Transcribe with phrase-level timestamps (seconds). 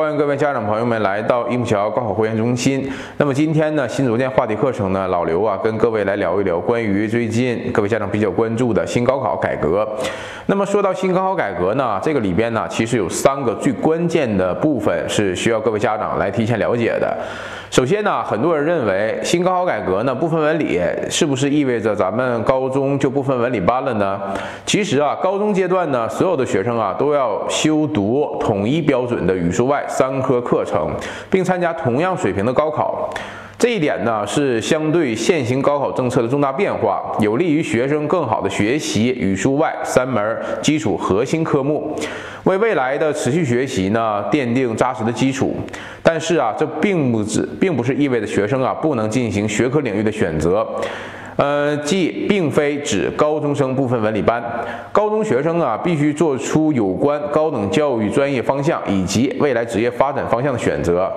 [0.00, 2.90] 欢迎各位家长朋友们来到樱木桥高考会员中心。
[3.18, 9.86] 那么今天呢，新组建话题课程呢，老刘啊跟各位来聊一聊关于最近各位家长比较关注的新高考改革。
[10.46, 17.14] 那么说到新高考改革呢，这个里边呢，其实有三个最关键的部分是需要各位家长来提前了解的。
[17.70, 24.18] 首先呢，很多人认为新高考改革呢不分文理，是不是意味着咱们高中就不分文理班了呢？
[24.64, 30.88] 其实啊，高中阶段呢，所有的学生啊都要修读统一标准的语数外三科课程，
[31.28, 33.10] 并参加同样水平的高考。
[33.58, 41.94] 这一点呢，是相对现行高考政策的重大变化，有利于学生更好的学习语数外三门基础核心科目，
[42.44, 45.54] 为未来的持续学习呢奠定扎实的基础。
[46.02, 50.66] 但是啊，这并不指，并不是意味着学生啊不能进行学科领域的选择。
[51.40, 54.44] 呃，即并非指高中生部分文理班，
[54.92, 61.10] 高中学生啊必须做出有关高等教育专业方向以及未来职业发展方向的选择。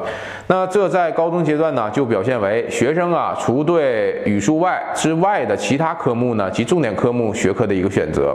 [0.48, 8.34] 那这在高中阶段呢，就表现为学生啊除对语数外之外的其他科目呢及重点科目学科的一个选择。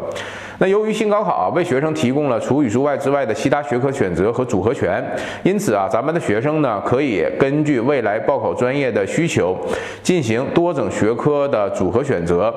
[0.60, 5.04] 那由于新高考啊为学生提供了除语数外之外的其他学科选择和组合拳，
[5.44, 9.56] 因此啊，咱们的学生呢可以根据未来报考专业的需求，
[10.02, 12.52] 进行多种学科的组合选择，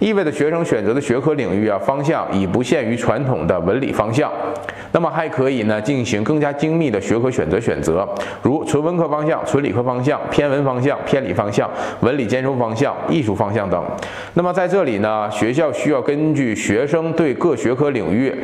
[0.00, 4.28] 意味着学生选择的学科领域啊方向已不限于传统的文理方向，
[4.90, 8.08] 那么还可以呢进行更加精密的学科选择选择，
[8.42, 13.84] 如纯文科方向、纯理科方向、偏文方向、偏理方向、文理兼收方向、艺术方向等。
[14.34, 18.34] 那么在这里呢，学校需要根据学生对各学科领域，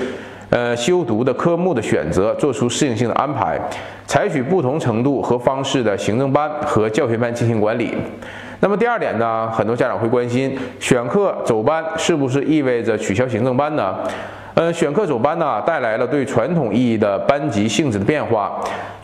[0.51, 3.59] 呃，修读的科目的选择，做出适应性的安排，
[4.05, 7.95] 采取不同程度和方式的行政班和教学班进行管理。
[8.61, 13.97] 那么第二点呢，很多家长会关心，选课走班是不是意味着取消行政班呢？
[14.53, 18.61] 呃，选课走班呢，带来了对传统意义的班级性质的变化。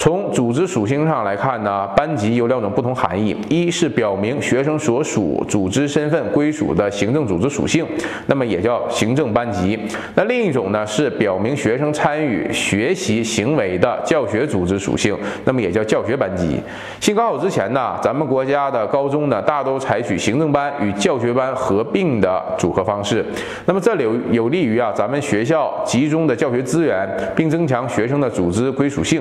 [0.06, 7.84] 从组织属性上来看呢，班级有两种不同含义：一是表明学生所属组织身份归属的行政组织属性，
[8.26, 9.76] 那么也叫行政班级；
[10.14, 16.60] 那另一种呢，是表明学生参与学习行为的教学组织属性，那么也叫教学班级。
[17.00, 23.26] 新高考之前呢，咱们国家的高中呢，大都采取行政班与教学班合并的组合方式，
[23.64, 29.20] 那么这里有有利于啊，咱们学校集中的教学资源，并增强学生的组织归属性。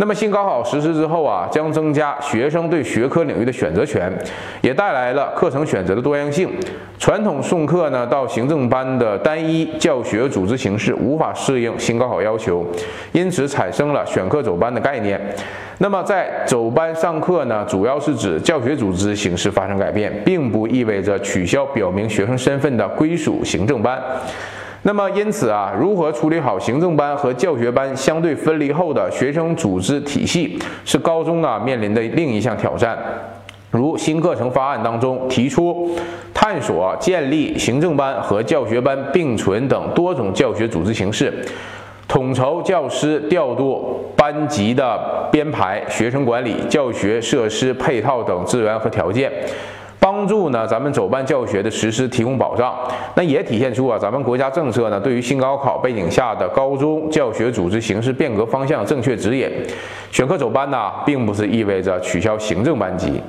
[0.00, 4.12] 那么新高考实施之后啊，将增加学生对学科领域的选择权，
[4.60, 6.48] 也带来了课程选择的多样性。
[7.00, 12.64] 传统送课呢到行政班的单一教学组织形式无法适应新高考要求，
[13.10, 15.20] 因此产生了选课走班的概念。
[15.78, 24.00] 那么在走班上课呢，主要是指教学组织形式发生改变，并不意味着取消表明学生身份的归属行政班。
[24.88, 32.96] 那么，因此啊，如何处理好行政班和教学班相对分离后的学生组织体系，是高中啊面临的另一项挑战。
[33.70, 35.94] 如新课程方案当中提出，
[36.32, 41.30] 探索建立行政班和教学班并存等多种教学组织形式，
[42.08, 49.30] 统筹教师调度班级的编排、学生管理、教学设施配套等资源和条件。
[50.00, 52.74] 帮助呢，咱们走班教学的实施提供保障，
[53.14, 59.50] 那也体现出啊，咱们国家政策呢对于新高考背景下的高中教学组织形式变革方向正确指引。
[60.10, 63.20] 选课走班呢，并不是意味着取消行政班级。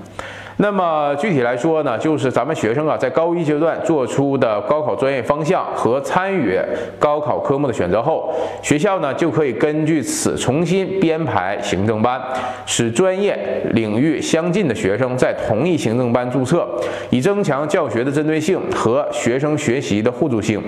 [0.62, 6.60] 那么具体来说呢，就是咱们学生啊，在高一阶段做出的高考专业方向和参与
[7.00, 8.30] 高考科目的选择后，
[8.62, 12.22] 学校呢就可以根据此重新编排行政班，
[12.66, 13.40] 使专业
[13.72, 16.68] 领域相近的学生在同一行政班注册，
[17.10, 20.62] 以增强教学的针对性和学生学习的互助性。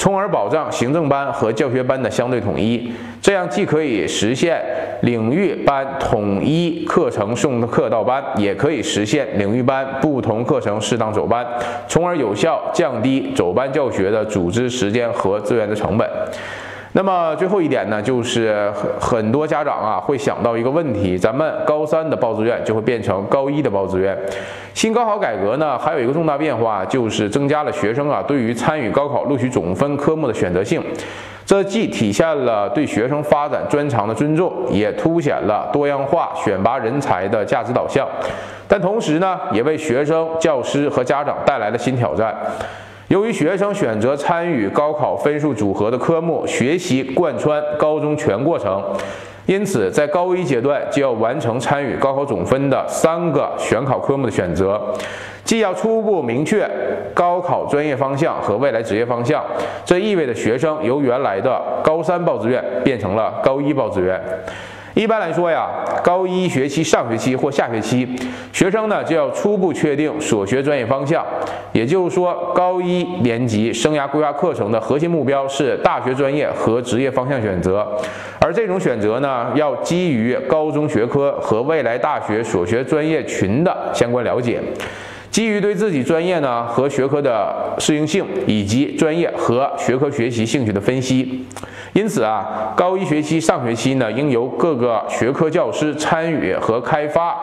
[0.00, 2.90] 从而保障行政班和教学班的相对统一，
[3.20, 4.58] 这样既可以实现
[5.02, 11.46] 领域班统一课程送课到班，也可以实现领域班不同课程适当走班，
[11.86, 16.08] 从而有效降低走班教学的组织时间和资源的成本。
[16.92, 18.68] 那么最后一点呢，就是
[19.00, 24.18] 很多家长啊会想到一个问题：咱们高三的报志愿就会变成高一的报志愿。
[24.74, 30.82] 新高考改革呢，还有一个重大变化，就是增加了学生啊对于参与高考录取总分科目的选择性。
[31.46, 38.06] 这既体现了对学生发展专长的尊重，也凸显了多样化选拔人才的价值导向。
[38.66, 42.34] 但同时呢，也为学生、教师和家长带来了新挑战。
[43.10, 48.80] 由于学生选择参与高考分数组合的科目，学习贯穿高中全过程，
[49.46, 54.80] 因此在高一阶段就要完成参与高考总分的三个选考科目的选择，
[55.42, 56.70] 既要初步明确
[57.12, 59.44] 高考专业方向和未来职业方向，
[59.84, 64.22] 这意味着学生由原来的高三报志愿变成了高一报志愿。
[64.94, 65.68] 一般来说呀，
[66.02, 68.08] 高一学期上学期或下学期，
[68.52, 71.24] 学生呢就要初步确定所学专业方向。
[71.72, 77.86] 也就是说，高一年级生涯规划课程的核心目标是大学专业和职业方向选择，
[78.40, 84.60] 而这种选择呢，要基于高中学科和未来大学所学专业群的相关了解。
[85.30, 91.46] 基于对自己专业呢和学科的适应性，以及专业和学科学习兴趣的分析，
[91.92, 97.36] 因此啊，高一学期上学期呢，应由各个学科教师参与和开发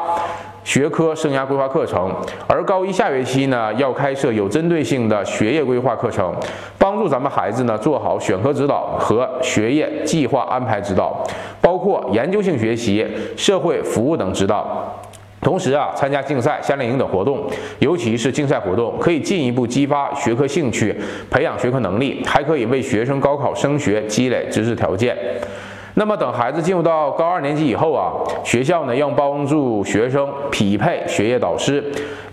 [0.65, 2.09] 学科生涯规划课程；
[2.45, 6.35] 而高一下学期呢，要开设有针对性的学业规划课程，
[6.77, 11.25] 帮助咱们孩子呢做好选科指导和学业计划安排指导，
[11.61, 13.07] 包括研究性学习、
[13.37, 14.93] 社会服务等指导。
[15.41, 17.49] 同时啊，参加竞赛、夏令营等活动，
[17.79, 20.95] 尤其是竞赛活动，可以进一步激发学科兴趣，
[21.29, 25.15] 培养学科能力，还可以为学生高考升学积累知识条件。
[25.99, 28.13] 那么等孩子进入到高二年级以后啊，
[28.43, 31.83] 学校呢要帮助学生匹配学业导师，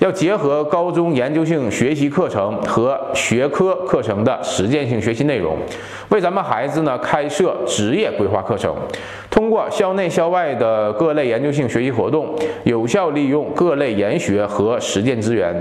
[0.00, 5.56] 要结合高中研究性学习课程和学科课程的实践性学习内容，
[6.10, 8.76] 为咱们孩子呢开设职业规划课程，
[9.30, 12.34] 通过校内校外的各类研究性学习活动，
[12.64, 15.56] 有效利用各类研学和实践资源。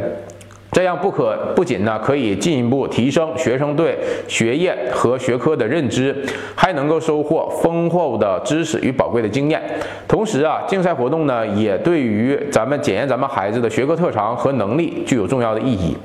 [0.74, 3.98] 这样不可不仅呢可以进一步提升学生对
[4.28, 6.16] 学业和学科的认知，
[6.56, 9.62] 还能够收获丰厚的知识与宝贵的经验。
[10.08, 15.96] 同时啊，竞赛活动呢也对于咱们检验咱们孩子的学科特长和能力具有重要的意义。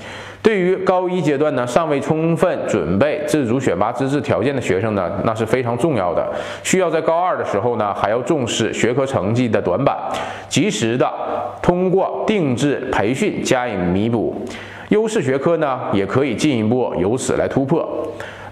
[0.49, 6.27] 对于高一阶段呢尚未充分准备自主选拔资质条件的学生呢，那是非常重要的，
[6.63, 9.95] 需要在高二的时候呢还要重视学科成绩的短板，
[10.49, 11.07] 及时的
[11.61, 14.35] 通过定制培训加以弥补。
[14.89, 17.87] 优势学科呢，也可以进一步由此来突破。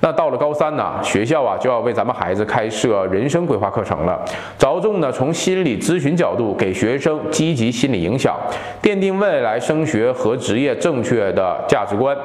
[0.00, 4.20] 那到了高三呢，学校啊就要为咱们孩子开设人生规划课程了，
[4.58, 8.36] 着重呢从心理咨询角度给学生积极心理影响，
[8.82, 12.16] 奠定未来升学和职业正确的价值观。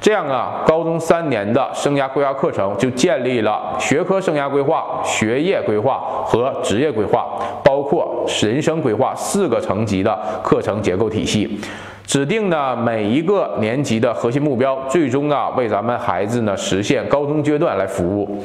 [0.00, 7.26] 这样啊，高中三年的生涯规划课程就建立了学科生涯规划、学业规划和职业规划，
[7.62, 11.60] 包括人生规划四个层级的课程结构体系。
[12.08, 18.42] 指定呢每一个年级的核心目标，最终啊为咱们孩子呢实现高中阶段来服务。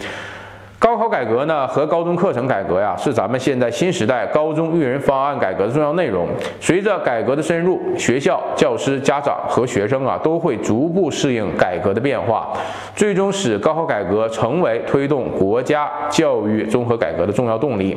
[0.78, 6.28] 高考改革呢和高中课程改革呀，是咱们现在新时代高中育人方案改革的重要内容。
[6.60, 12.50] 随着改革的深入，学校、教师、家长和学生啊都会逐步适应改革的变化，
[12.94, 17.96] 最终使高考改革成为推动国家教育综合改革的重要动力，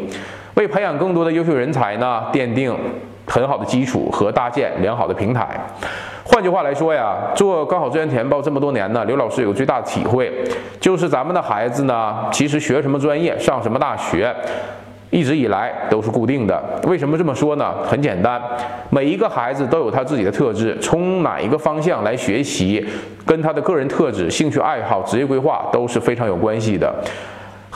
[0.55, 2.73] 为培养更多的优秀人才呢奠定。
[3.27, 5.61] 很好的基础和搭建良好的平台。
[6.25, 10.33] 换句话来说呀，做高考志愿填报这么多年呢，刘老师有个最大的体会，
[10.81, 14.35] 就是咱们的孩子呢，其实学什么专业、上什么大学，
[15.11, 16.61] 一直以来都是固定的。
[16.89, 17.73] 为什么这么说呢？
[17.85, 18.43] 很简单，
[18.91, 22.85] 每一个孩子都有他自己的特质，从哪一个方向来学习，
[23.25, 26.93] 跟他的个人特质、兴趣爱好、职业规划都是非常有关系的。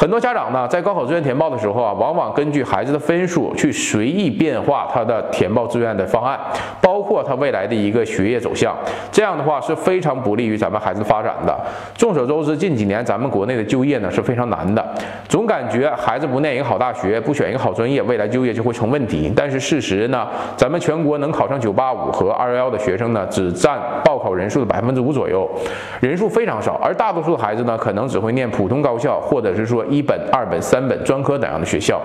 [0.01, 6.41] 很多家长呢，在高考志愿填报的时候啊，往往根据孩子的分数去随意变化他的填报志愿的方案，
[6.81, 8.75] 包括他未来的一个学业走向。
[9.13, 11.55] 这样的话是非常不利于咱们孩子发展的。
[11.95, 14.83] 众所周知，近几年咱们国内的就业呢是非常难的，
[15.29, 19.31] 总感觉孩子不念一个好大学，不选一个好专业，未来就业就会成问题。
[19.37, 25.51] 但是事实呢，咱们全国能考上985和211的学生呢，只占报考人数的百分之五左右，
[26.01, 26.75] 人数非常少。
[26.75, 29.81] 而大多数的孩子呢，可能只会念普通高校，或者是说。
[29.91, 32.01] 一本、二本、三本、专科等样的学校，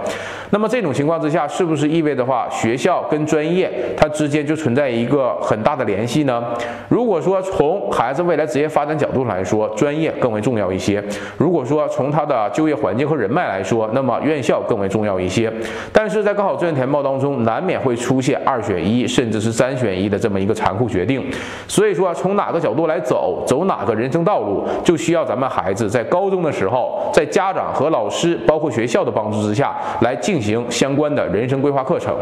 [0.49, 6.43] 那么这种情况之下，是不是意味着话学校跟专业它之间就存在一个很大的联系呢？
[6.87, 10.99] 如果说从孩子未来职业发展角度来说，专业更为重要一些；
[11.37, 15.51] 如果说从他的就业环境和人脉来说，那么院校更为重要一些。
[15.91, 21.23] 但是在高考志愿填报当中，难免会出现二选一，甚至是三选一的这么一个残酷决定。
[21.67, 27.65] 所以说，要从哪个角度来走，走哪个人生道路，就需要咱们孩子在高中的时候，在家长。
[27.73, 32.15] 和老师包括学校的帮助之下，来进行相关的人生规划课程。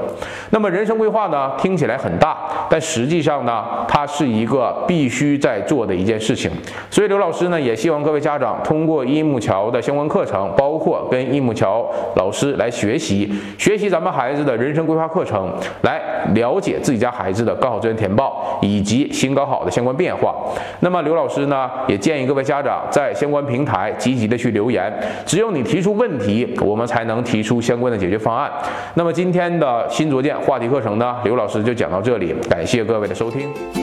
[0.51, 2.37] 那么人生规划呢，听起来很大，
[2.69, 6.49] 但实际上呢，它是一个必须在做的一件事情。
[6.89, 11.85] 所以刘老师呢，也希望各位家长通过一木桥的相关课程，包括跟一木桥
[12.15, 16.01] 老师来学习，学习咱们孩子的人生规划课程，来
[16.33, 20.36] 了解自己家孩子的高考志愿填报以及新高考的相关变化。
[20.82, 24.94] 那么刘老师呢，也建议各位家长在相关平台积极的去留言，
[25.25, 25.53] 只有。
[25.53, 28.51] 你提出问题，我们才能提出相关的解决方案。
[28.96, 33.82] 那么今天的新卓见话题课程呢，刘老师就讲到这里，感谢各位的收听。